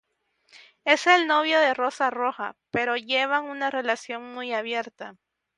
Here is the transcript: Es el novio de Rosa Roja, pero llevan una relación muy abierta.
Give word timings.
Es 0.83 1.05
el 1.05 1.27
novio 1.27 1.59
de 1.59 1.75
Rosa 1.75 2.09
Roja, 2.09 2.55
pero 2.71 2.97
llevan 2.97 3.43
una 3.43 3.69
relación 3.69 4.33
muy 4.33 4.51
abierta. 4.51 5.15